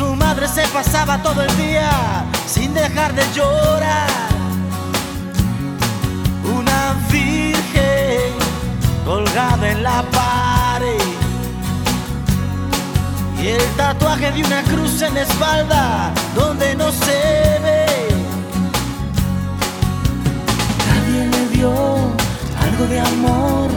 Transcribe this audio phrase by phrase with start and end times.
[0.00, 4.08] Su madre se pasaba todo el día sin dejar de llorar.
[6.58, 8.32] Una virgen
[9.04, 11.06] colgada en la pared
[13.42, 17.20] y el tatuaje de una cruz en la espalda donde no se
[17.64, 17.86] ve.
[20.88, 21.72] Nadie le dio
[22.66, 23.70] algo de amor,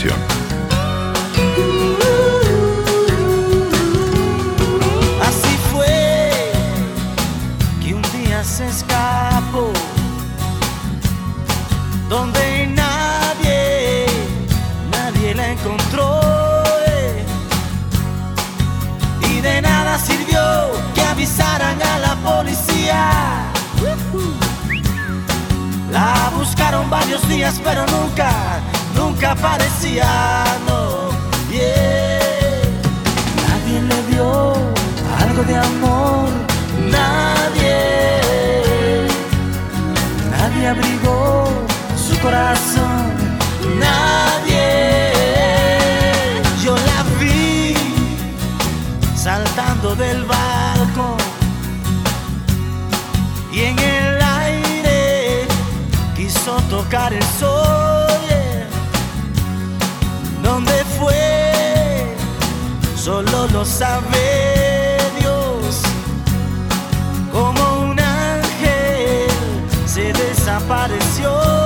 [0.00, 0.12] Así
[5.72, 6.52] fue
[7.82, 9.72] que un día se escapó,
[12.08, 14.06] donde nadie,
[14.92, 16.20] nadie la encontró.
[19.28, 23.10] Y de nada sirvió que avisaran a la policía.
[25.90, 28.57] La buscaron varios días, pero nunca,
[29.18, 30.44] nunca aparecía.
[30.66, 31.08] No.
[33.48, 34.54] Nadie le dio
[35.20, 36.28] algo de amor,
[36.90, 37.80] nadie,
[40.30, 41.48] nadie abrigó
[41.96, 43.12] su corazón,
[43.80, 45.12] nadie.
[46.62, 47.74] Yo la vi
[49.16, 51.16] saltando del barco
[53.52, 55.46] y en el aire
[56.14, 57.97] quiso tocar el sol.
[63.68, 65.82] Sabe Dios.
[67.30, 69.28] Como un ángel
[69.86, 71.57] se desapareció.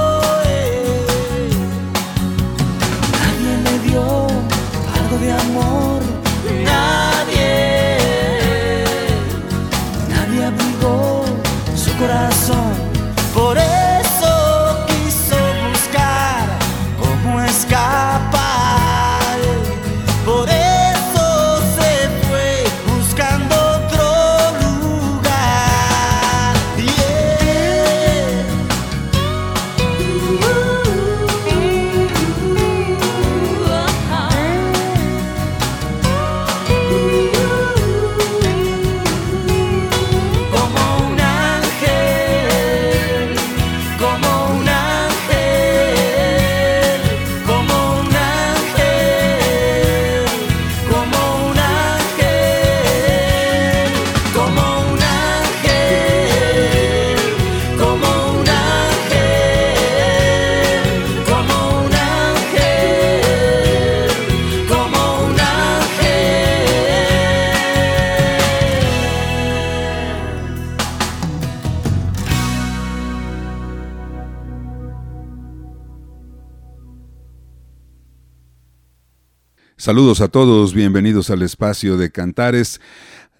[79.92, 82.80] Saludos a todos, bienvenidos al espacio de Cantares.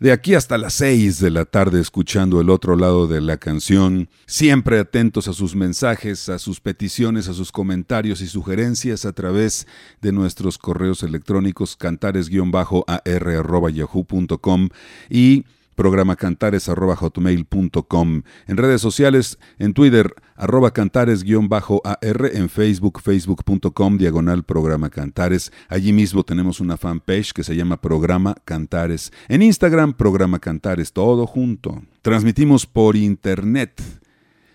[0.00, 4.10] De aquí hasta las seis de la tarde escuchando el otro lado de la canción,
[4.26, 9.66] siempre atentos a sus mensajes, a sus peticiones, a sus comentarios y sugerencias a través
[10.02, 14.68] de nuestros correos electrónicos cantares-ar.yahoo.com
[15.08, 18.22] y programa cantares.hotmail.com.
[18.46, 25.52] En redes sociales, en Twitter, arroba cantares-ar, en Facebook, facebook.com, diagonal programa cantares.
[25.68, 29.12] Allí mismo tenemos una fanpage que se llama Programa Cantares.
[29.28, 31.82] En Instagram, programa cantares, todo junto.
[32.02, 33.80] Transmitimos por internet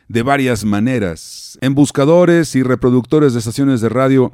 [0.07, 4.31] de varias maneras, en buscadores y reproductores de estaciones de radio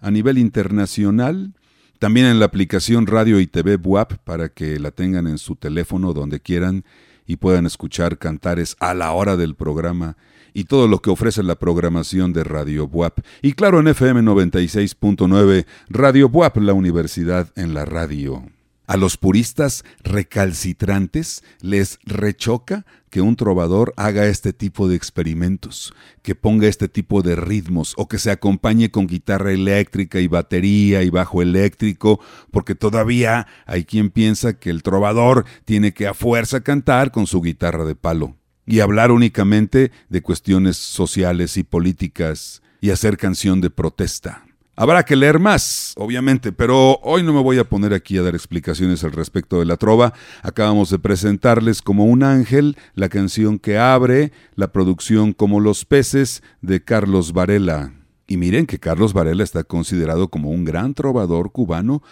[0.00, 1.54] a nivel internacional
[1.98, 6.12] también en la aplicación Radio y TV WAP para que la tengan en su teléfono
[6.12, 6.84] donde quieran
[7.26, 10.16] y puedan escuchar cantares a la hora del programa
[10.54, 13.20] y todo lo que ofrece la programación de Radio WAP.
[13.42, 18.44] Y claro, en FM 96.9, Radio WAP, la universidad en la radio.
[18.86, 26.34] A los puristas recalcitrantes les rechoca que un trovador haga este tipo de experimentos, que
[26.34, 31.10] ponga este tipo de ritmos o que se acompañe con guitarra eléctrica y batería y
[31.10, 32.20] bajo eléctrico,
[32.50, 37.40] porque todavía hay quien piensa que el trovador tiene que a fuerza cantar con su
[37.42, 43.70] guitarra de palo y hablar únicamente de cuestiones sociales y políticas y hacer canción de
[43.70, 44.47] protesta.
[44.80, 48.36] Habrá que leer más, obviamente, pero hoy no me voy a poner aquí a dar
[48.36, 50.12] explicaciones al respecto de la trova.
[50.40, 56.44] Acabamos de presentarles como un ángel la canción que abre la producción Como los peces
[56.62, 57.92] de Carlos Varela.
[58.28, 62.04] Y miren que Carlos Varela está considerado como un gran trovador cubano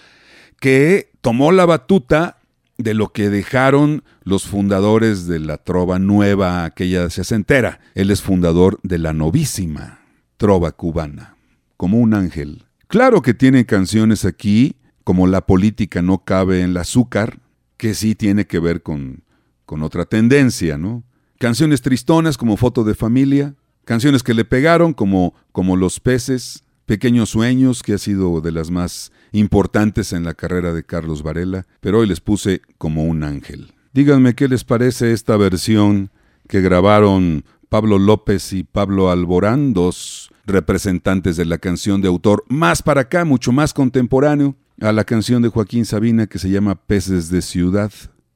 [0.59, 2.39] que tomó la batuta
[2.79, 7.79] de lo que dejaron los fundadores de la trova nueva, aquella sesentera.
[7.95, 10.01] Él es fundador de la novísima
[10.37, 11.36] trova cubana
[11.77, 12.65] como un ángel.
[12.89, 17.41] Claro que tiene canciones aquí, como La política no cabe en el azúcar,
[17.77, 19.25] que sí tiene que ver con,
[19.65, 21.05] con otra tendencia, ¿no?
[21.39, 27.31] Canciones tristonas como Foto de Familia, canciones que le pegaron como, como Los peces, Pequeños
[27.31, 31.99] Sueños, que ha sido de las más importantes en la carrera de Carlos Varela, pero
[31.99, 33.73] hoy les puse como un ángel.
[33.93, 36.11] Díganme qué les parece esta versión
[36.49, 42.83] que grabaron Pablo López y Pablo Alborán, dos representantes de la canción de autor más
[42.83, 47.31] para acá, mucho más contemporáneo, a la canción de Joaquín Sabina que se llama Peces
[47.31, 47.93] de Ciudad.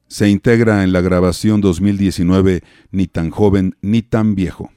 [0.07, 4.71] Se integra en la grabación 2019 Ni tan joven ni tan viejo.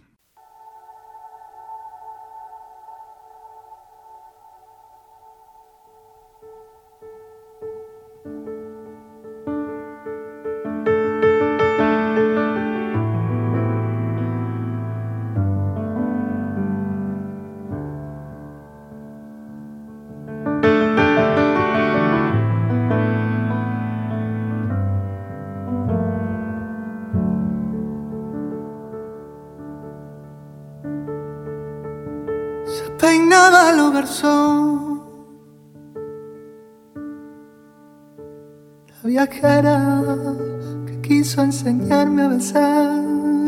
[41.55, 42.99] Enseñarme a besar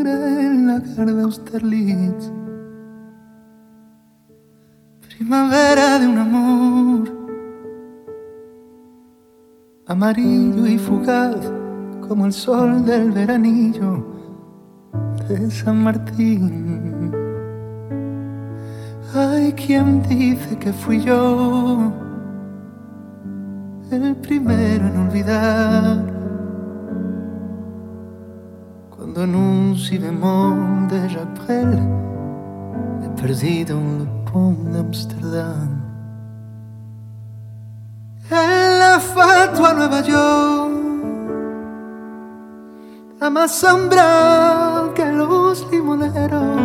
[0.07, 2.31] en la de Austerlitz.
[5.01, 7.03] Primavera de un amor
[9.87, 11.35] amarillo y fugaz
[12.07, 14.07] como el sol del veranillo
[15.27, 17.11] de San Martín.
[19.13, 21.91] Hay quien dice que fui yo
[23.91, 26.16] el primero en olvidar.
[29.19, 31.49] En si bemol de Jacques
[33.03, 35.69] he perdido un Le de Amsterdam.
[38.29, 40.71] En la fatua Nueva York,
[43.19, 46.61] la más sombra que los limoneros,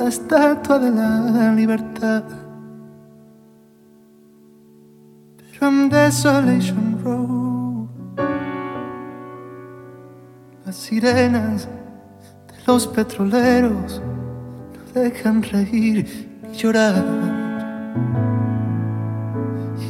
[0.00, 2.24] la estatua de la libertad
[5.56, 7.47] from Desolation Road.
[10.68, 11.66] Las sirenas
[12.46, 14.02] de los petroleros
[14.94, 17.02] no dejan reír ni llorar.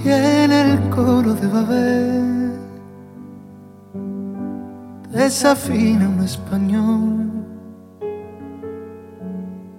[0.04, 2.52] Y en el coro de Babel
[5.10, 7.26] desafina un español.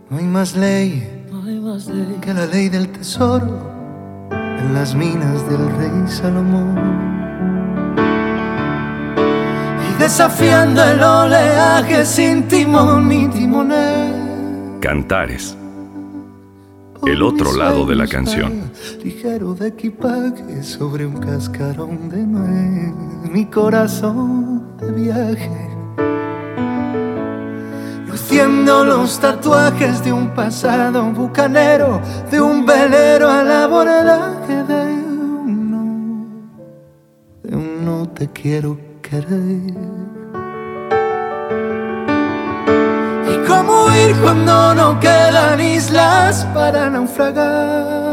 [0.10, 3.72] No hay más ley, no hay más ley que la ley del tesoro
[4.32, 7.18] en las minas del rey Salomón.
[10.00, 14.79] Desafiando el oleaje sin timón ni timonel.
[14.79, 15.58] Cantares.
[17.06, 18.72] el otro lado de la canción.
[19.03, 22.94] Ligero de equipaje sobre un cascarón de nuez,
[23.29, 25.70] mi corazón de viaje.
[28.08, 32.01] Luciendo los tatuajes de un pasado bucanero,
[32.32, 34.94] de un velero al abordaje de
[35.44, 36.25] uno,
[37.44, 39.73] de un no te quiero querer.
[43.47, 48.09] ¿Cómo ir cuando no quedan islas para naufragar?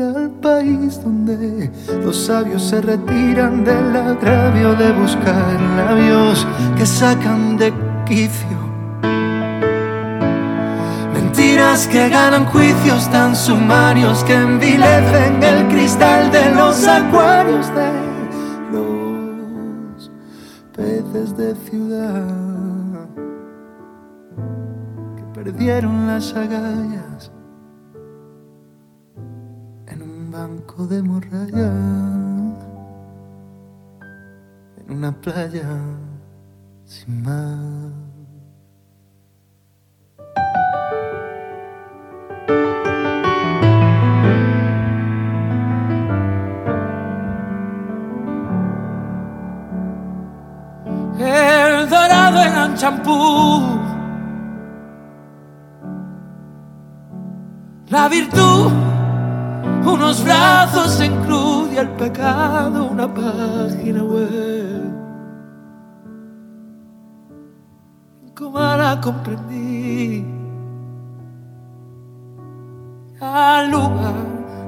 [0.00, 1.70] Al país donde
[2.02, 6.46] los sabios se retiran del agravio de buscar labios
[6.76, 7.72] que sacan de
[8.06, 8.58] quicio.
[11.12, 17.99] Mentiras que ganan juicios tan sumarios que envilecen el cristal de los acuarios de
[21.70, 23.08] ciudad
[25.32, 27.30] perdieron las agallas
[29.86, 31.72] en un banco de morralla,
[34.78, 35.68] en una playa
[36.84, 38.09] sin mar.
[57.90, 58.72] La virtud,
[59.84, 64.94] unos brazos en cruz y el pecado, una página web.
[68.34, 70.24] ¿Cómo la comprendí?
[73.20, 74.14] Al lugar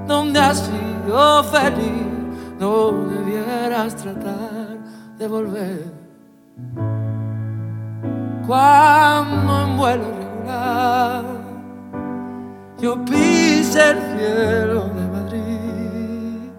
[0.06, 2.06] donde has sido feliz,
[2.60, 4.76] no debieras tratar
[5.16, 7.01] de volver.
[8.52, 11.24] Cuando en vuelo regular
[12.78, 16.50] yo pise el cielo de Madrid.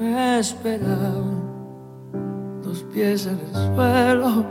[0.00, 1.40] Me esperaban
[2.64, 4.44] dos pies en el suelo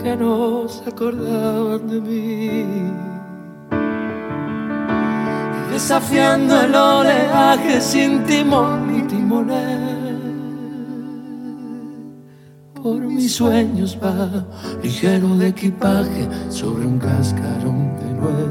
[0.00, 2.92] que no se acordaban de mí.
[5.72, 9.97] Desafiando el oleaje sin timón ni timonel.
[12.88, 14.46] Por mis sueños va
[14.82, 18.48] ligero de equipaje sobre un cascarón de nuez.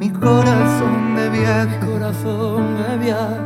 [0.00, 3.42] Mi corazón de viaje, corazón de viaje,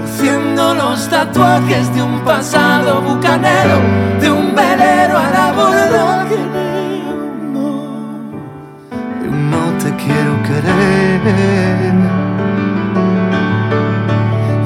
[0.00, 3.78] luciendo los tatuajes de un pasado bucanero,
[4.20, 6.24] de un velero a la borda
[9.20, 11.94] de un no te quiero querer.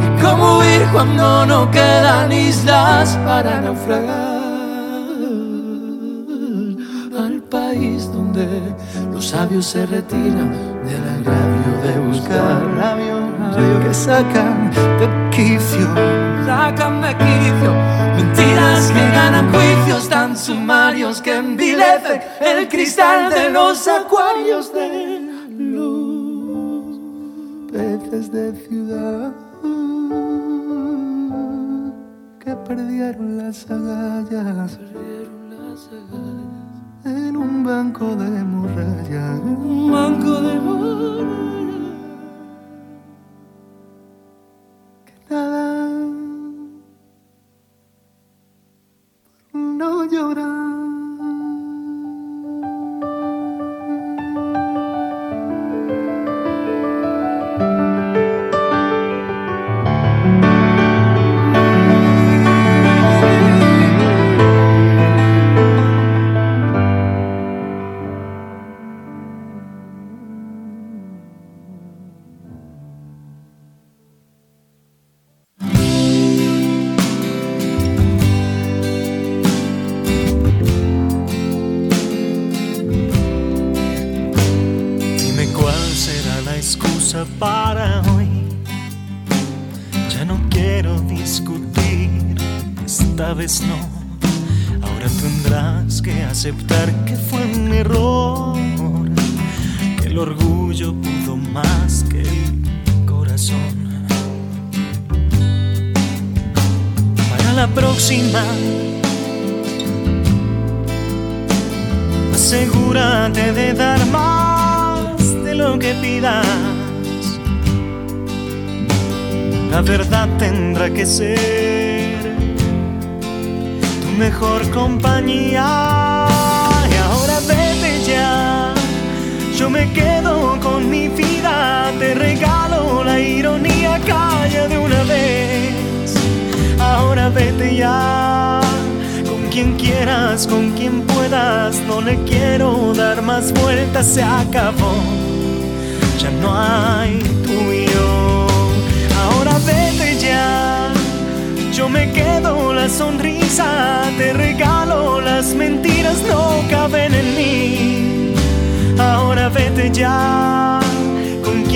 [0.04, 4.21] Y cómo huir cuando no quedan islas para naufragar
[7.82, 8.46] país donde
[9.20, 10.50] sabios se retiran
[10.84, 15.86] del agravio de buscar labios que sacan de quicio,
[16.44, 17.72] sacan de quicio.
[18.16, 25.20] Mentiras que ganan juicios tan sumarios que envilecen el cristal de los acuarios de
[25.58, 26.98] los
[27.72, 29.32] peces de ciudad
[32.40, 34.78] que perdieron las agallas.
[34.78, 36.41] Perdieron las agallas
[37.04, 41.92] en un banco de muralla, un banco de muralla.
[45.04, 45.88] Que nada
[49.52, 50.91] no llorar.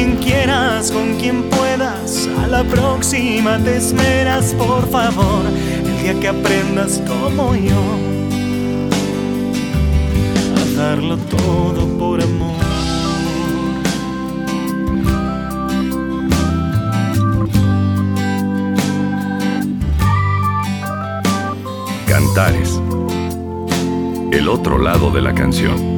[0.06, 5.44] Quien quieras, con quien puedas, a la próxima te esmeras, por favor,
[5.84, 7.82] el día que aprendas como yo,
[10.56, 12.54] a darlo todo por amor.
[22.06, 22.80] Cantares.
[24.30, 25.96] El otro lado de la canción.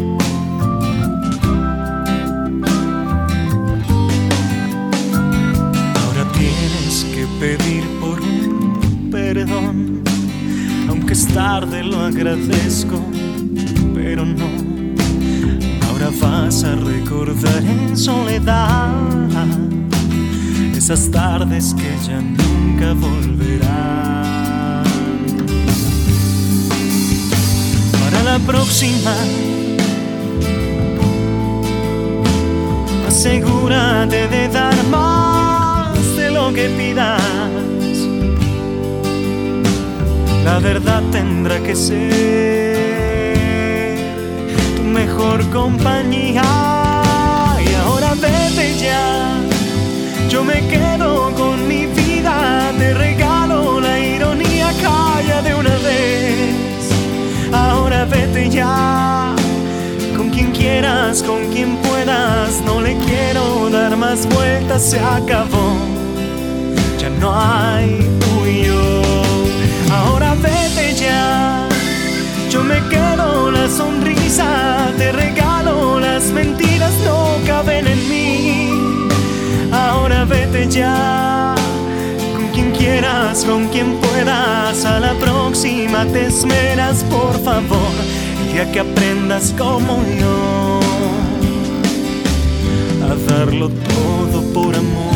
[12.09, 12.99] Agradezco,
[13.95, 14.49] pero no.
[15.89, 18.91] Ahora vas a recordar en soledad
[20.75, 24.85] esas tardes que ya nunca volverán.
[28.01, 29.15] Para la próxima
[33.07, 37.78] asegúrate de dar más de lo que pidas.
[40.51, 41.99] La verdad tendrá que ser
[44.77, 46.43] tu mejor compañía.
[47.69, 49.37] Y ahora vete ya,
[50.31, 56.55] yo me quedo con mi vida, te regalo la ironía, calla de una vez.
[57.53, 59.35] Ahora vete ya.
[60.17, 65.77] Con quien quieras, con quien puedas, no le quiero dar más vueltas, se acabó,
[66.99, 68.01] ya no hay
[72.59, 78.71] yo me quedo la sonrisa, te regalo las mentiras, no caben en mí.
[79.71, 81.55] Ahora vete ya,
[82.35, 87.95] con quien quieras, con quien puedas, a la próxima te esmeras, por favor
[88.53, 90.81] día que aprendas como yo
[93.05, 95.08] a darlo todo por amor.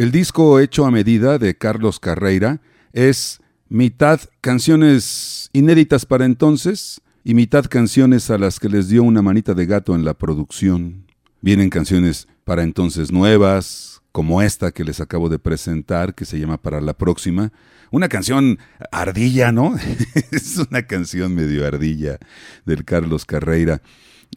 [0.00, 2.62] El disco hecho a medida de Carlos Carreira
[2.94, 9.20] es mitad canciones inéditas para entonces y mitad canciones a las que les dio una
[9.20, 11.04] manita de gato en la producción.
[11.42, 16.56] Vienen canciones para entonces nuevas, como esta que les acabo de presentar, que se llama
[16.56, 17.52] Para la próxima.
[17.90, 18.58] Una canción
[18.90, 19.76] ardilla, ¿no?
[20.32, 22.18] es una canción medio ardilla
[22.64, 23.82] del Carlos Carreira.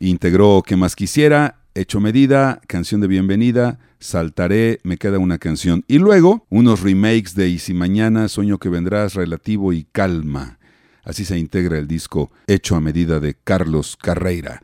[0.02, 5.84] Integró Que más quisiera, Hecho Medida, Canción de Bienvenida, Saltaré, Me queda una canción.
[5.88, 10.60] Y luego unos remakes de Y si mañana, Sueño que vendrás, Relativo y Calma.
[11.04, 14.62] Así se integra el disco Hecho a Medida de Carlos Carreira.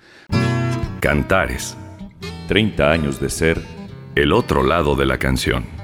[1.00, 1.76] Cantares.
[2.48, 3.60] 30 años de ser
[4.14, 5.79] el otro lado de la canción.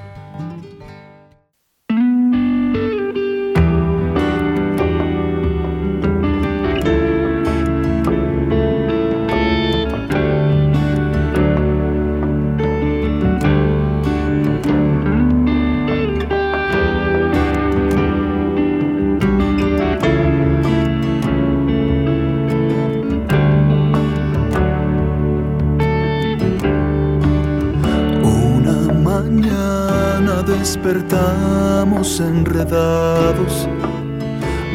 [30.66, 33.68] Despertamos enredados,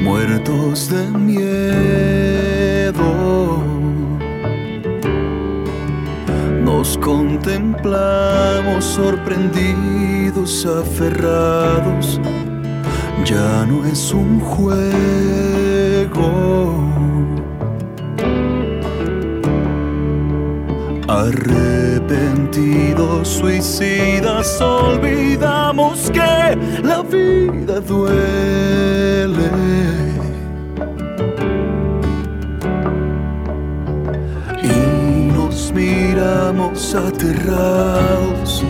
[0.01, 3.03] muertos de miedo.
[6.63, 12.21] Nos contemplamos sorprendidos, aferrados,
[13.25, 14.71] ya no es un juego.
[22.11, 29.49] Arrepentidos, suicidas, olvidamos que la vida duele.
[34.61, 38.61] Y nos miramos aterrados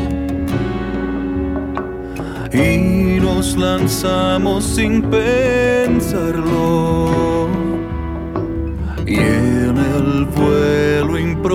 [2.53, 6.41] y nos lanzamos sin pensarlo.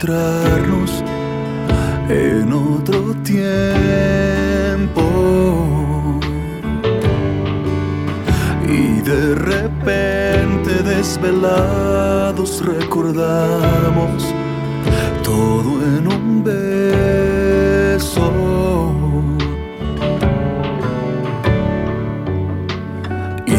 [0.00, 1.04] Encontrarnos
[2.08, 5.02] en otro tiempo.
[8.66, 14.24] Y de repente desvelados recordamos
[15.22, 18.32] todo en un beso.
[23.46, 23.52] Y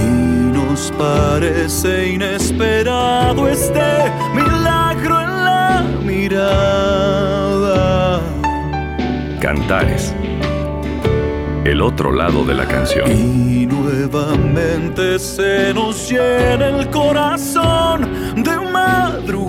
[0.53, 3.79] nos parece inesperado este
[9.39, 10.13] Cantares.
[11.63, 13.11] El otro lado de la canción.
[13.11, 19.41] Y nuevamente se nos llena el corazón de madrugadas.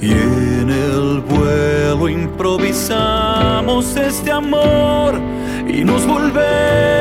[0.00, 5.20] Y en el vuelo improvisamos este amor
[5.66, 6.94] y nos volvemos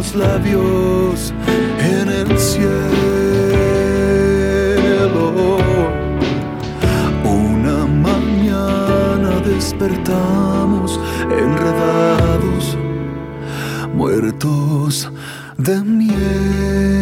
[0.00, 1.34] los labios
[1.78, 2.70] en el cielo.
[7.22, 10.98] Una mañana despertamos
[11.44, 12.78] enredados,
[13.94, 15.10] muertos
[15.58, 16.99] de miedo.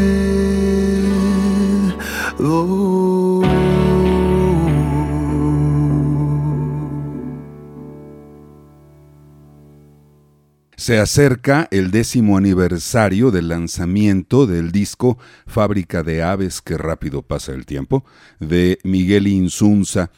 [10.88, 17.52] Se acerca el décimo aniversario del lanzamiento del disco Fábrica de Aves, que rápido pasa
[17.52, 18.06] el tiempo,
[18.40, 20.10] de Miguel Insunza,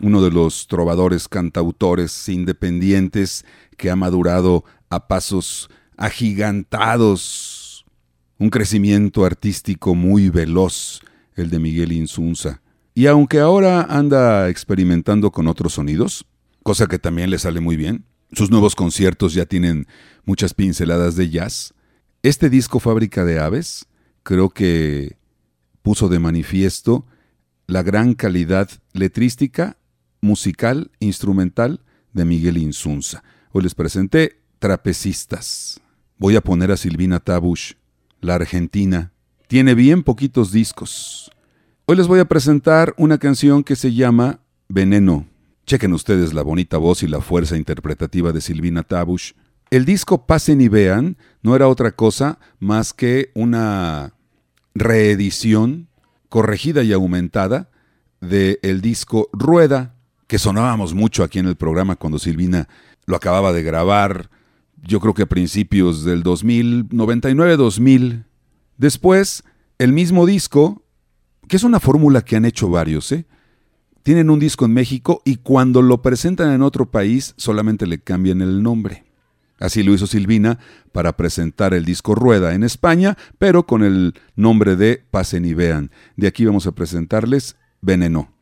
[0.00, 3.44] uno de los trovadores cantautores independientes
[3.76, 7.84] que ha madurado a pasos agigantados.
[8.38, 11.00] Un crecimiento artístico muy veloz,
[11.34, 12.62] el de Miguel Insunza.
[12.94, 16.24] Y aunque ahora anda experimentando con otros sonidos,
[16.62, 19.86] cosa que también le sale muy bien, sus nuevos conciertos ya tienen
[20.24, 21.74] muchas pinceladas de jazz.
[22.22, 23.86] Este disco Fábrica de Aves
[24.22, 25.16] creo que
[25.82, 27.06] puso de manifiesto
[27.66, 29.76] la gran calidad letrística,
[30.20, 31.80] musical, instrumental
[32.12, 33.22] de Miguel Insunza.
[33.50, 35.80] Hoy les presenté Trapecistas.
[36.18, 37.72] Voy a poner a Silvina Tabush,
[38.20, 39.12] la argentina.
[39.48, 41.30] Tiene bien poquitos discos.
[41.84, 45.26] Hoy les voy a presentar una canción que se llama Veneno.
[45.66, 49.32] Chequen ustedes la bonita voz y la fuerza interpretativa de Silvina Tabush.
[49.70, 54.14] El disco Pasen y Vean no era otra cosa más que una
[54.74, 55.88] reedición
[56.28, 57.70] corregida y aumentada
[58.20, 59.94] del disco Rueda,
[60.26, 62.68] que sonábamos mucho aquí en el programa cuando Silvina
[63.06, 64.30] lo acababa de grabar,
[64.82, 68.24] yo creo que a principios del 2000, 99-2000.
[68.76, 69.44] Después,
[69.78, 70.82] el mismo disco,
[71.48, 73.26] que es una fórmula que han hecho varios, ¿eh?
[74.02, 78.40] Tienen un disco en México y cuando lo presentan en otro país solamente le cambian
[78.40, 79.04] el nombre.
[79.58, 80.58] Así lo hizo Silvina
[80.90, 85.92] para presentar el disco Rueda en España, pero con el nombre de Pasen y Vean.
[86.16, 88.32] De aquí vamos a presentarles Veneno.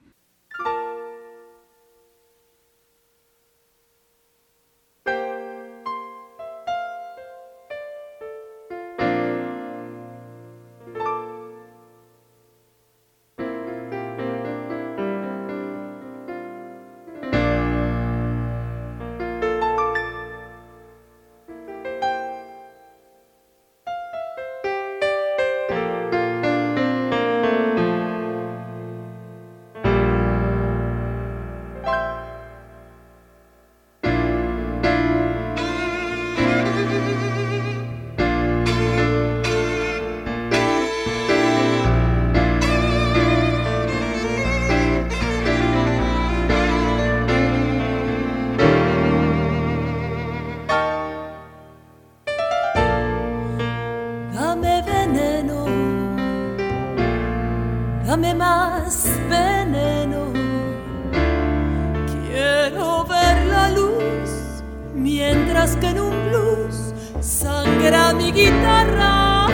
[68.44, 69.46] Guitarra.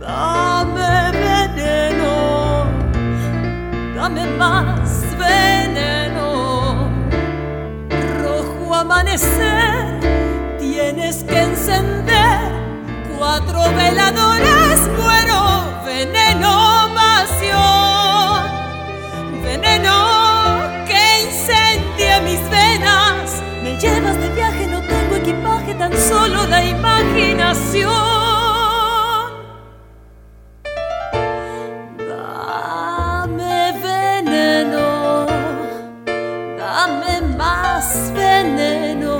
[0.00, 2.66] Dame veneno,
[3.94, 6.90] dame más veneno.
[8.22, 10.00] Rojo amanecer,
[10.58, 12.40] tienes que encender
[13.16, 14.59] cuatro veladoras.
[25.80, 27.88] Tan solo la imaginación.
[32.10, 35.26] Dame veneno,
[36.58, 39.14] dame más veneno.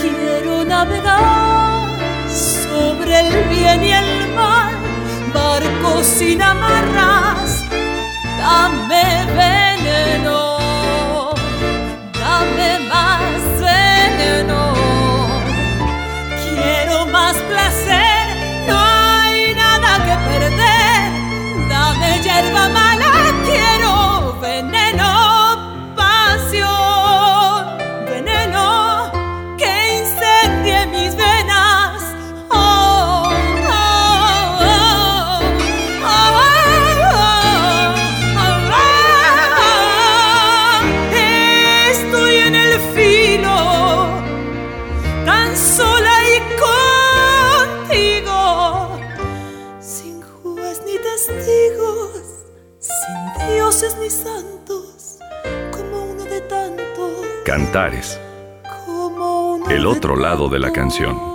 [0.00, 1.90] Quiero navegar
[2.26, 4.74] sobre el bien y el mal,
[5.34, 7.50] barco sin amarras.
[8.38, 8.83] Dame
[59.68, 61.33] El otro lado de la canción.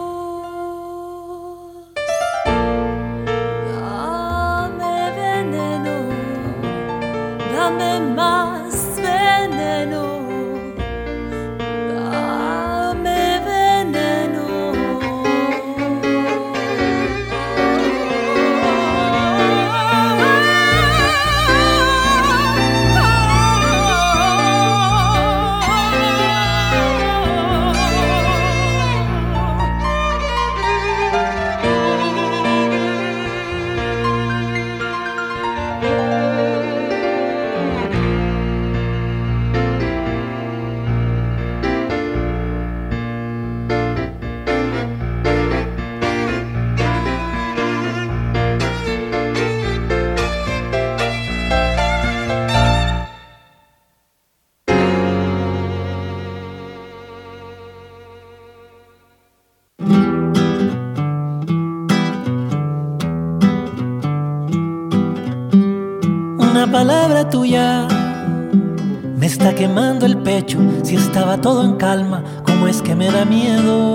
[71.41, 73.93] Todo en calma, ¿cómo es que me da miedo?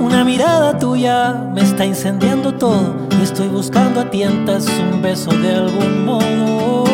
[0.00, 2.94] Una mirada tuya me está incendiando todo.
[3.18, 6.84] Y estoy buscando a tientas un beso de algún modo.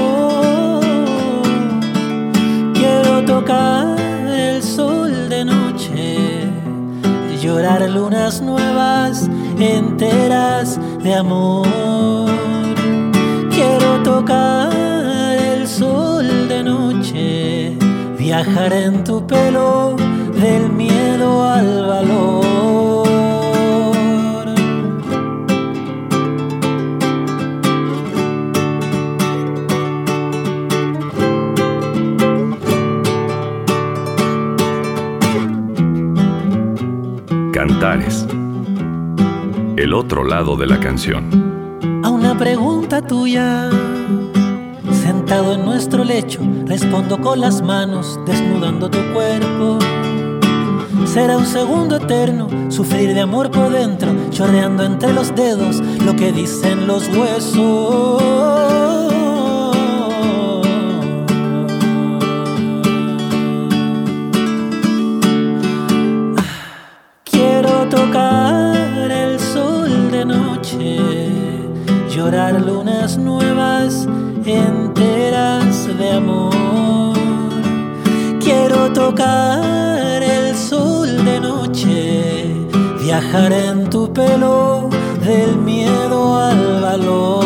[2.72, 3.98] Quiero tocar
[4.30, 6.48] el sol de noche,
[7.42, 11.66] llorar lunas nuevas, enteras de amor.
[13.50, 17.49] Quiero tocar el sol de noche,
[18.30, 19.96] viajar en tu pelo
[20.40, 23.06] del miedo al valor.
[37.52, 38.28] Cantares,
[39.76, 41.24] el otro lado de la canción.
[42.04, 43.68] A una pregunta tuya,
[45.30, 49.78] sentado en nuestro lecho, respondo con las manos, desnudando tu cuerpo.
[51.06, 56.32] Será un segundo eterno, sufrir de amor por dentro, chorreando entre los dedos lo que
[56.32, 58.20] dicen los huesos.
[67.22, 68.74] Quiero tocar
[69.12, 70.98] el sol de noche,
[72.12, 74.08] llorar lunas nuevas
[74.44, 74.79] enteras
[79.10, 82.54] tocar el sol de noche,
[83.02, 84.88] viajar en tu pelo
[85.24, 87.39] del miedo al valor.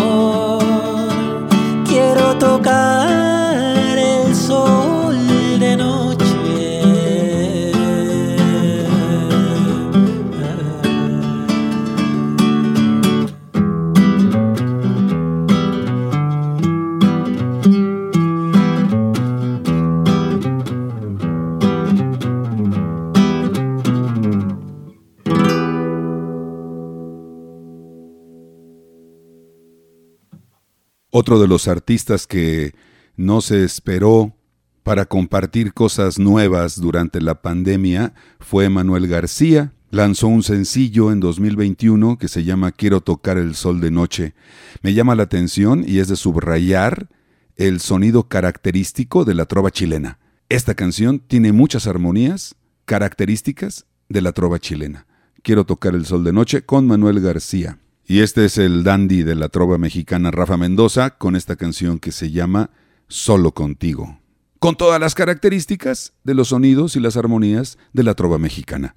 [31.17, 32.75] Otro de los artistas que
[33.17, 34.35] no se esperó
[34.83, 39.75] para compartir cosas nuevas durante la pandemia fue Manuel García.
[39.93, 44.35] Lanzó un sencillo en 2021 que se llama Quiero tocar el sol de noche.
[44.83, 47.09] Me llama la atención y es de subrayar
[47.55, 50.19] el sonido característico de la trova chilena.
[50.49, 55.07] Esta canción tiene muchas armonías características de la trova chilena.
[55.45, 57.79] Quiero tocar el sol de noche con Manuel García.
[58.07, 62.13] Y este es el dandy de la trova mexicana Rafa Mendoza con esta canción que
[62.13, 62.71] se llama
[63.09, 64.19] Solo contigo.
[64.59, 68.95] Con todas las características de los sonidos y las armonías de la trova mexicana.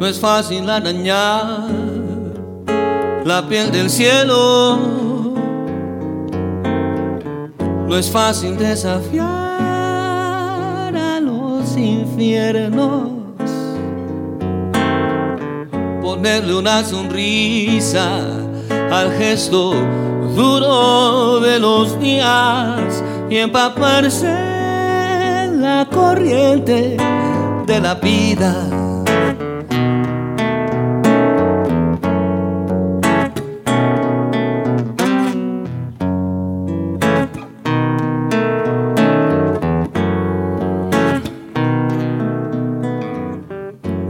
[0.00, 1.83] No es fácil arañar
[3.24, 4.78] la piel del cielo.
[7.88, 9.24] No es fácil desafiar
[10.94, 13.08] a los infiernos.
[16.02, 18.18] Ponerle una sonrisa
[18.90, 19.74] al gesto
[20.36, 24.28] duro de los días y empaparse
[25.44, 26.96] en la corriente
[27.66, 28.83] de la vida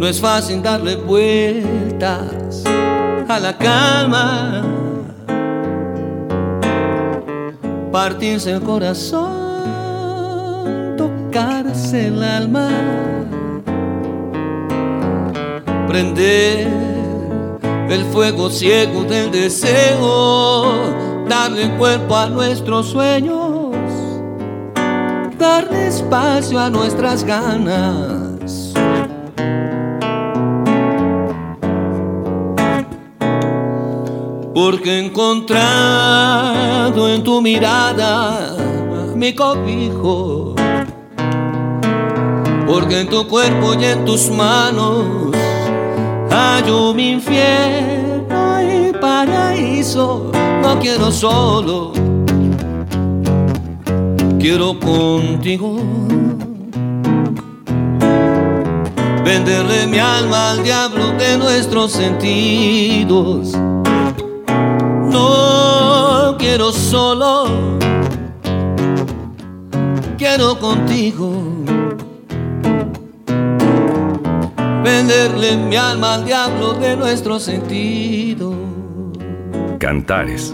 [0.05, 2.63] No es fácil darle vueltas
[3.27, 4.63] a la calma,
[7.91, 9.33] partirse el corazón,
[10.99, 12.69] tocarse el alma,
[15.89, 16.69] prender
[17.89, 20.67] el fuego ciego del deseo,
[21.31, 23.75] darle cuerpo a nuestros sueños,
[25.39, 28.14] darle espacio a nuestras ganas
[34.55, 35.59] porque he encontrado
[37.09, 38.57] en tu mirada
[39.17, 40.55] mi cobijo,
[42.65, 45.33] porque en tu cuerpo y en tus manos
[46.31, 50.31] hallo mi infierno y paraíso.
[50.63, 51.93] No quiero solo,
[54.39, 55.79] quiero contigo.
[59.25, 63.57] Venderle mi alma al diablo de nuestros sentidos
[65.15, 67.47] no quiero solo,
[70.19, 71.33] quiero contigo.
[74.83, 78.53] Venderle mi alma al diablo de nuestro sentido.
[79.79, 80.53] Cantares.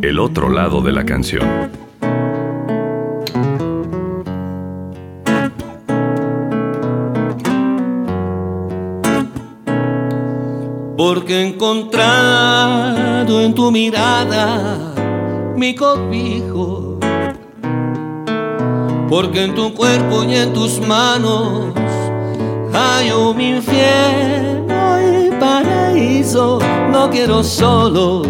[0.00, 1.46] El otro lado de la canción.
[11.04, 14.94] Porque he encontrado en tu mirada
[15.56, 17.00] mi cobijo,
[19.08, 21.74] porque en tu cuerpo y en tus manos
[22.72, 26.60] hay un infierno y paraíso.
[26.92, 28.22] No quiero solo,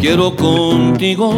[0.00, 1.32] quiero contigo.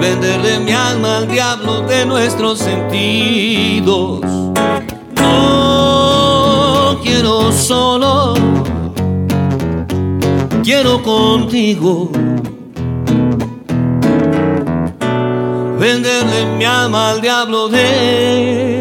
[0.00, 4.22] Venderle mi alma al diablo de nuestros sentidos
[7.20, 8.32] quiero solo,
[10.64, 12.10] quiero contigo.
[15.78, 18.79] Venderle mi alma al diablo de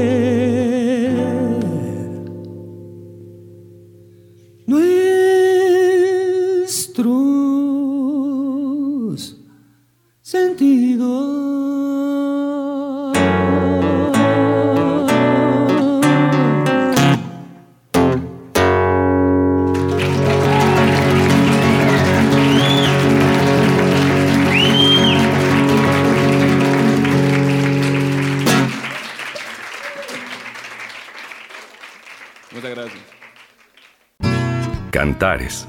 [35.40, 35.68] Cantares.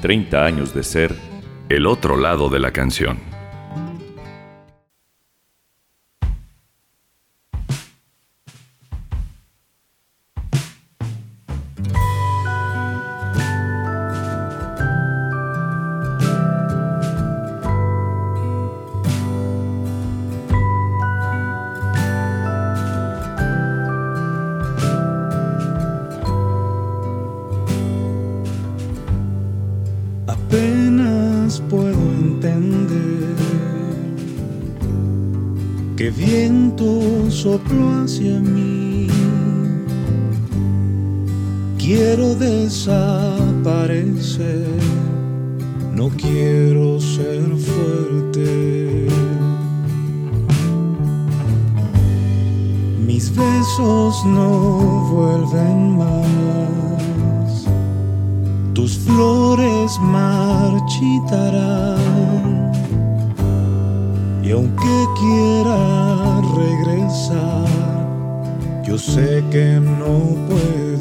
[0.00, 1.14] 30 años de ser
[1.68, 3.18] el otro lado de la canción.
[53.72, 54.50] Besos no
[55.10, 57.64] vuelven más,
[58.74, 61.52] tus flores marchitarán
[64.42, 67.64] y aunque quiera regresar,
[68.84, 70.91] yo sé que no puedo.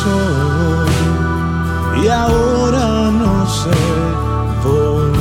[0.00, 0.84] Hechizo
[2.02, 3.70] y ahora no sé
[4.62, 5.20] volver.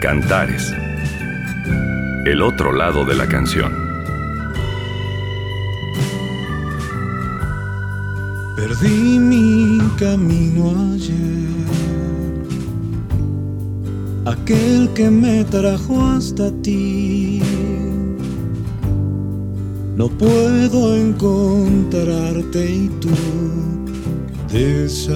[0.00, 0.72] Cantares.
[2.24, 3.87] El otro lado de la canción.
[8.80, 11.48] Perdí mi camino ayer,
[14.24, 17.42] aquel que me trajo hasta ti.
[19.96, 23.08] No puedo encontrarte y tú
[24.52, 25.08] desapareces.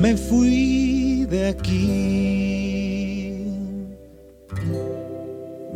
[0.00, 0.65] Me fui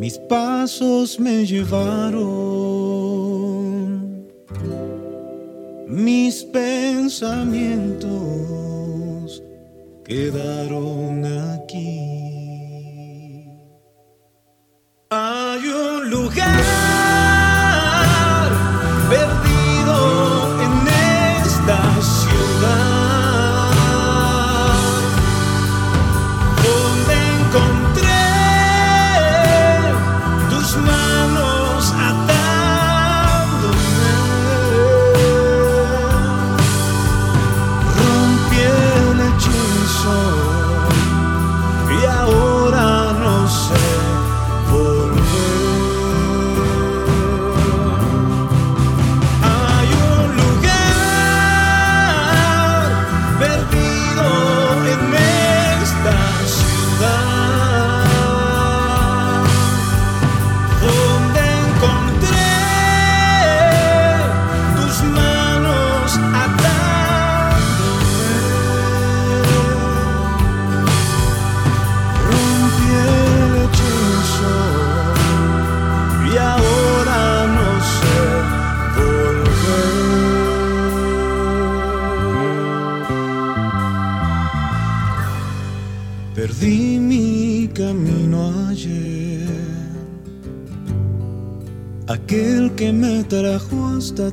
[0.01, 2.25] Mis pasos me llevaron,
[5.87, 9.43] mis pensamientos
[10.03, 12.20] quedaron aquí.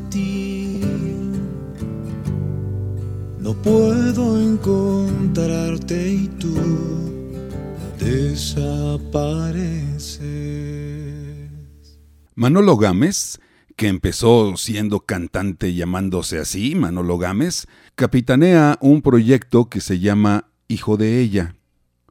[0.10, 0.82] Ti.
[3.40, 6.54] No puedo encontrarte y tú
[7.98, 10.20] desapareces.
[12.36, 13.40] Manolo Gámez,
[13.78, 20.98] que empezó siendo cantante llamándose así, Manolo Gámez, capitanea un proyecto que se llama Hijo
[20.98, 21.56] de ella.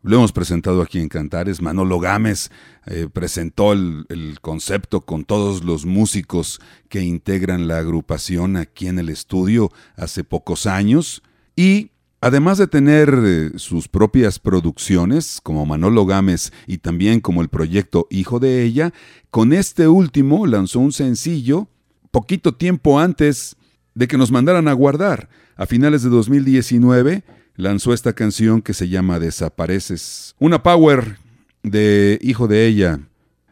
[0.06, 1.60] Lo hemos presentado aquí en Cantares.
[1.60, 2.52] Manolo Gámez
[2.86, 4.06] eh, presentó el,
[4.40, 10.66] concepto con todos los músicos que integran la agrupación aquí en el estudio hace pocos
[10.66, 11.22] años.
[11.56, 11.90] Y
[12.22, 18.06] Además de tener eh, sus propias producciones, como Manolo Gámez y también como el proyecto
[18.10, 18.94] Hijo de ella,
[19.30, 21.68] con este último lanzó un sencillo
[22.10, 23.56] poquito tiempo antes
[23.94, 25.28] de que nos mandaran a guardar.
[25.56, 27.22] A finales de 2019
[27.56, 30.34] lanzó esta canción que se llama Desapareces.
[30.38, 31.18] Una power
[31.62, 33.00] de Hijo de ella.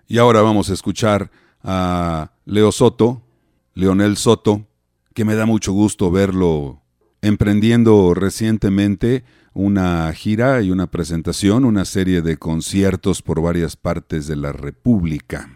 [0.07, 1.31] Y ahora vamos a escuchar
[1.63, 3.23] a Leo Soto,
[3.75, 4.67] Leonel Soto,
[5.15, 6.83] que me da mucho gusto verlo
[7.23, 9.25] emprendiendo recientemente
[9.55, 15.49] una gira y una presentación, una serie de conciertos por varias partes de la República.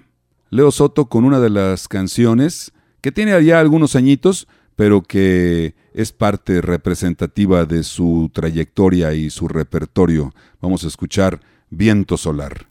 [0.51, 4.49] Leo Soto con una de las canciones que tiene ya algunos añitos,
[4.79, 10.33] pero que es parte representativa de su trayectoria y su repertorio.
[10.61, 12.68] Vamos a escuchar Viento Solar.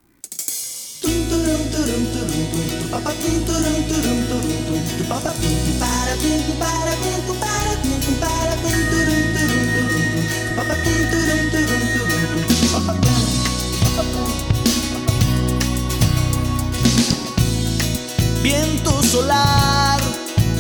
[18.41, 19.76] Viento solar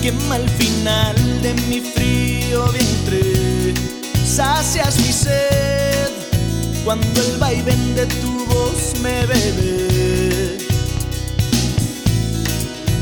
[0.07, 3.73] quema al final de mi frío vientre.
[4.25, 6.11] Sacias mi sed
[6.85, 10.57] cuando el vaivén de tu voz me bebe.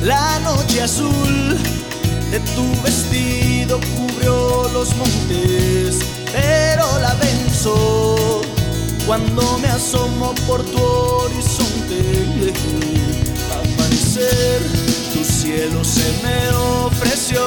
[0.03, 1.57] La noche azul
[2.31, 5.99] de tu vestido cubrió los montes,
[6.33, 8.41] pero la venzo
[9.05, 11.99] cuando me asomo por tu horizonte.
[13.51, 14.84] Amanecer,
[15.25, 16.49] cielo se me
[16.85, 17.41] ofreció,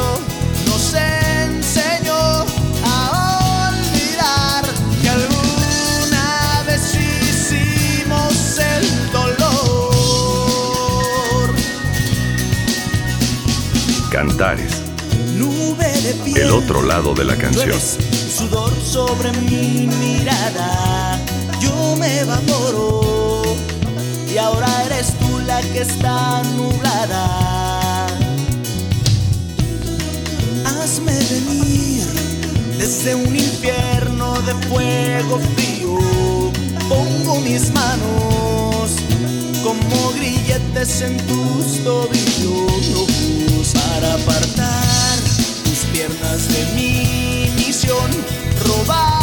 [0.66, 2.44] nos enseñó
[2.84, 4.64] a olvidar
[5.00, 9.48] que alguna vez hicimos el dolor.
[14.10, 14.72] Cantares,
[15.36, 16.38] Nube de piel.
[16.38, 17.78] el otro lado de la canción.
[17.80, 21.18] Sudor sobre mi mirada,
[21.60, 23.42] yo me evaporo
[24.32, 27.47] y ahora eres tú la que está nublada.
[32.98, 35.98] Desde un infierno de fuego frío,
[36.88, 38.90] pongo mis manos
[39.62, 45.18] como grilletes en tus tobillos para apartar
[45.62, 48.10] tus piernas de mi misión,
[48.66, 49.17] robar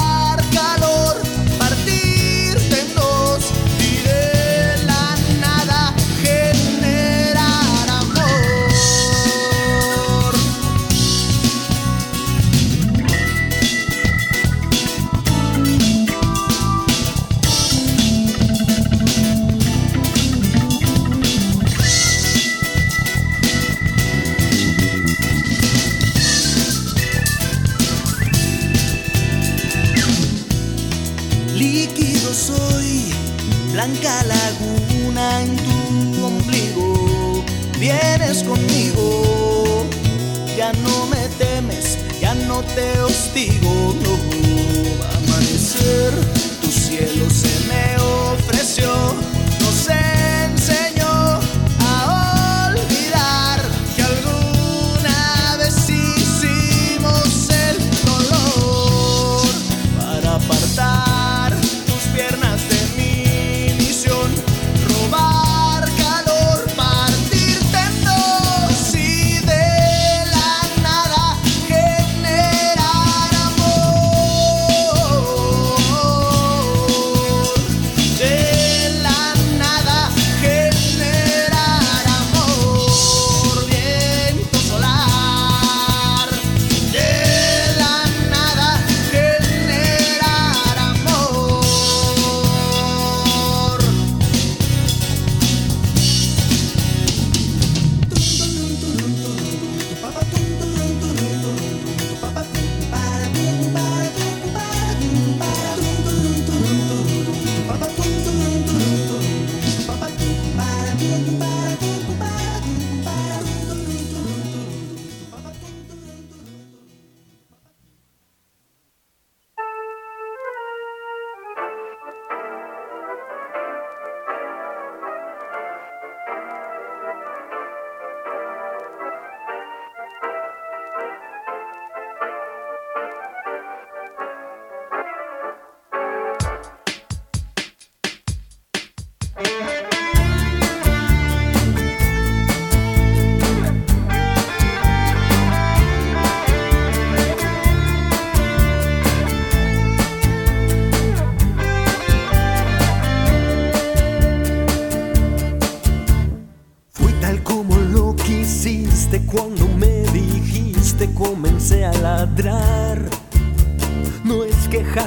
[32.36, 33.13] soy,
[33.71, 37.45] blanca laguna en tu ombligo.
[37.79, 39.86] Vienes conmigo,
[40.57, 43.95] ya no me temes, ya no te hostigo.
[44.03, 44.15] No
[45.17, 46.11] amanecer,
[46.61, 47.95] tu cielo se me
[48.33, 48.91] ofreció,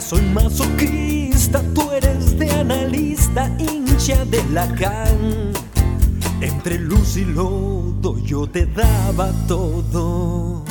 [0.08, 5.52] soy masoquista, tú eres de analista, hincha de Lacan.
[6.40, 10.64] Entre luz y lodo yo te daba todo.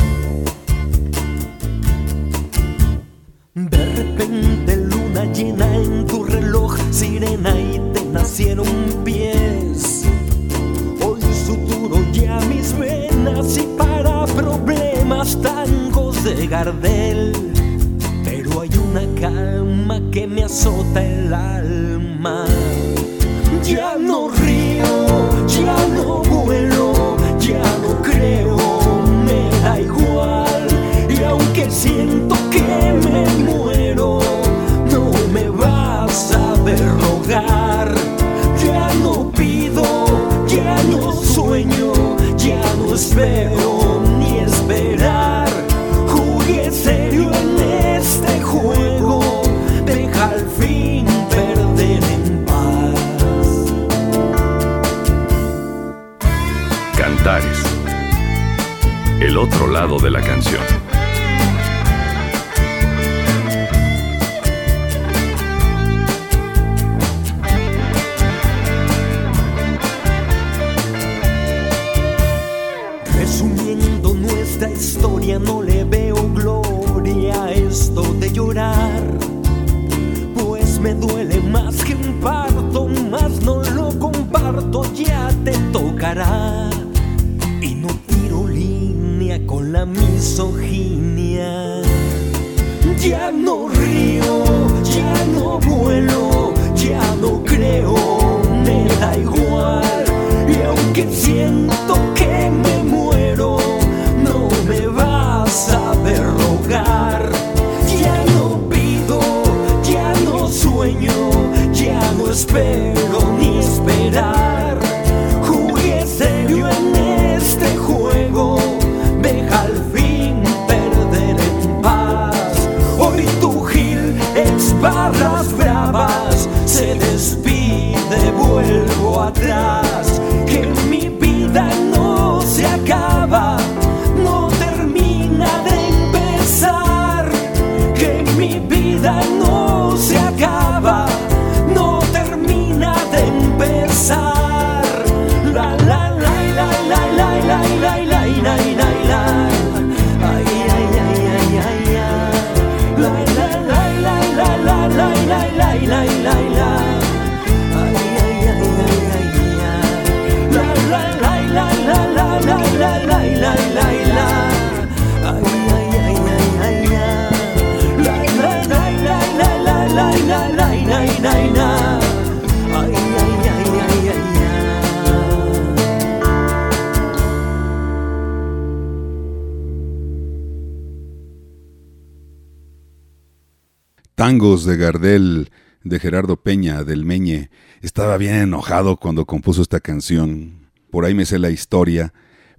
[184.27, 185.51] Tangos de Gardel,
[185.85, 187.49] de Gerardo Peña, del Meñe.
[187.79, 190.67] Estaba bien enojado cuando compuso esta canción.
[190.91, 192.13] Por ahí me sé la historia,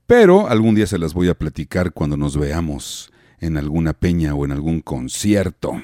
[0.06, 4.46] pero algún día se las voy a platicar cuando nos veamos en alguna peña o
[4.46, 5.74] en algún concierto.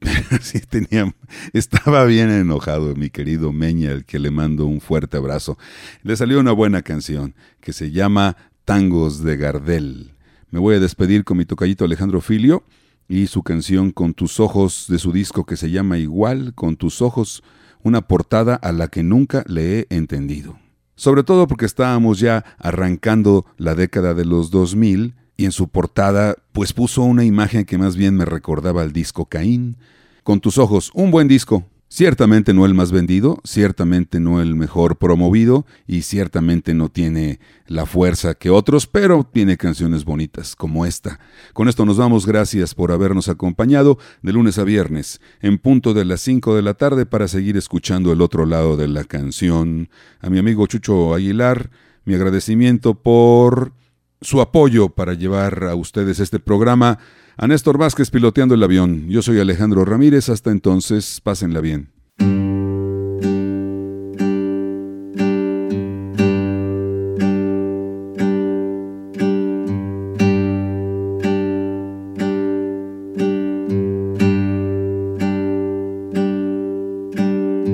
[0.40, 1.14] Sí, tenía,
[1.52, 5.56] estaba bien enojado mi querido Meña, al que le mando un fuerte abrazo.
[6.02, 10.14] Le salió una buena canción que se llama Tangos de Gardel.
[10.50, 12.64] Me voy a despedir con mi tocallito Alejandro Filio
[13.08, 17.02] y su canción Con tus ojos de su disco que se llama igual, Con tus
[17.02, 17.42] ojos,
[17.82, 20.58] una portada a la que nunca le he entendido.
[20.94, 26.36] Sobre todo porque estábamos ya arrancando la década de los 2000 y en su portada
[26.52, 29.76] pues puso una imagen que más bien me recordaba al disco Caín.
[30.24, 31.64] Con tus ojos, un buen disco.
[31.90, 37.86] Ciertamente no el más vendido, ciertamente no el mejor promovido y ciertamente no tiene la
[37.86, 41.18] fuerza que otros, pero tiene canciones bonitas como esta.
[41.54, 46.04] Con esto nos vamos, gracias por habernos acompañado de lunes a viernes en punto de
[46.04, 49.88] las 5 de la tarde para seguir escuchando el otro lado de la canción.
[50.20, 51.70] A mi amigo Chucho Aguilar,
[52.04, 53.72] mi agradecimiento por
[54.20, 56.98] su apoyo para llevar a ustedes este programa.
[57.40, 57.46] A
[57.78, 59.08] Vázquez piloteando el avión.
[59.08, 60.28] Yo soy Alejandro Ramírez.
[60.28, 61.92] Hasta entonces, pásenla bien.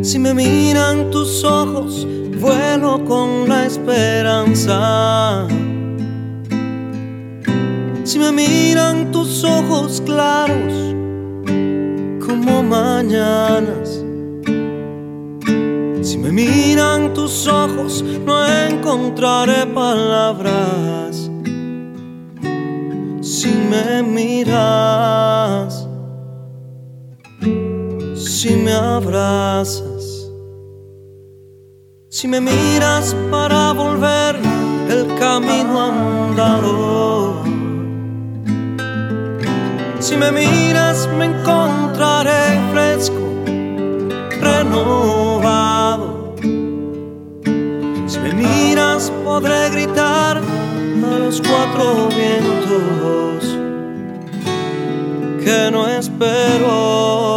[0.02, 2.06] Si me miran tus ojos,
[2.38, 5.48] vuelo con la esperanza.
[8.14, 10.72] Si me miran tus ojos claros
[12.24, 14.04] como mañanas.
[16.00, 21.28] Si me miran tus ojos, no encontraré palabras.
[23.20, 25.88] Si me miras,
[28.14, 30.30] si me abrazas,
[32.10, 34.36] si me miras para volver
[34.88, 37.23] el camino andado.
[40.14, 43.18] Si me miras me encontraré fresco,
[44.40, 46.36] renovado.
[48.06, 53.58] Si me miras podré gritar a los cuatro vientos
[55.44, 57.33] que no espero,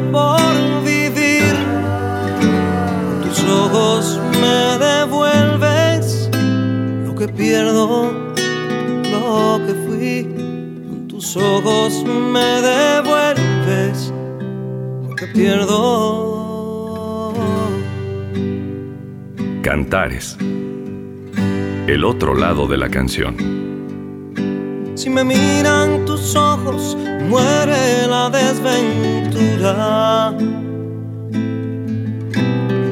[0.00, 0.40] por
[0.84, 1.54] vivir.
[3.22, 6.28] Tus ojos me devuelves
[7.06, 8.12] lo que pierdo,
[9.10, 10.28] lo que fui.
[11.08, 14.12] Tus ojos me devuelves
[15.08, 17.32] lo que pierdo.
[19.62, 20.36] Cantares.
[21.86, 23.36] El otro lado de la canción.
[24.94, 26.96] Si me miran tus ojos,
[27.28, 30.34] muere la desventura.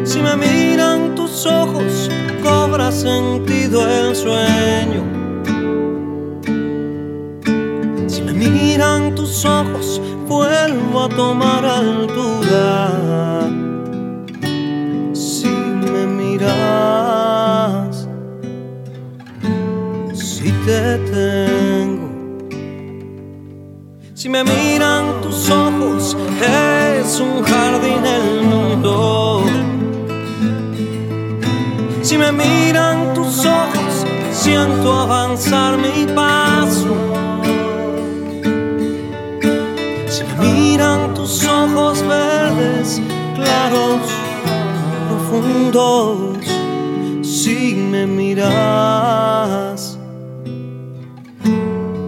[0.05, 2.11] Si me miran tus ojos,
[2.43, 5.03] cobra sentido el sueño.
[8.07, 12.91] Si me miran tus ojos, vuelvo a tomar altura.
[15.13, 18.09] Si me miras,
[20.13, 21.64] si te tengo.
[24.25, 29.45] Si me miran tus ojos, es un jardín el mundo.
[32.01, 36.97] Si me miran tus ojos, siento avanzar mi paso.
[40.09, 43.03] Si me miran tus ojos verdes,
[43.35, 44.01] claros,
[45.07, 46.47] profundos,
[47.21, 48.39] si me miras,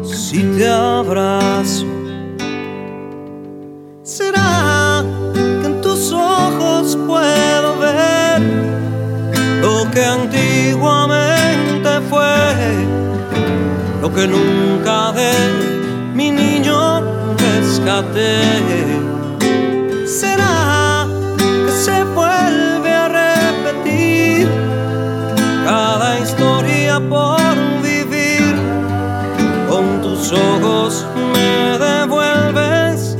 [0.02, 1.55] si te abrazo.
[14.16, 15.32] Que nunca de
[16.14, 17.02] mi niño
[17.36, 18.40] rescaté?
[20.06, 21.06] ¿Será
[21.38, 24.48] que se vuelve a repetir
[25.66, 28.54] cada historia por vivir?
[29.68, 33.18] Con tus ojos me devuelves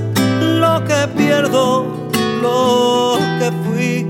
[0.63, 2.09] lo que pierdo,
[2.41, 4.07] lo que fui.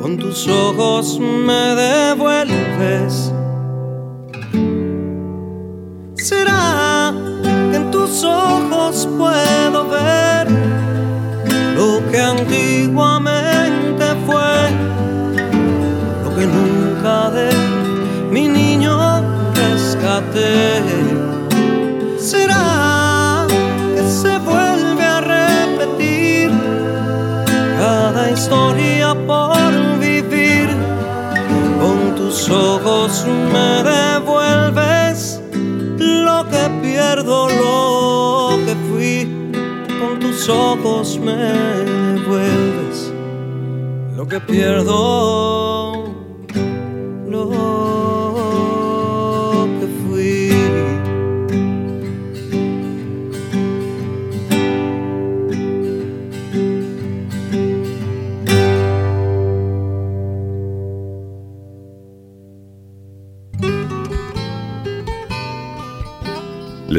[0.00, 3.32] Con tus ojos me devuelves.
[32.80, 35.40] Ojos me devuelves
[35.98, 39.36] lo que pierdo, lo que fui.
[40.00, 43.12] Con tus ojos me devuelves
[44.16, 45.69] lo que pierdo,